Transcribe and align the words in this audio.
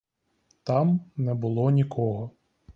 Там 0.63 0.99
не 1.17 1.33
було 1.33 1.71
нікого. 1.71 2.31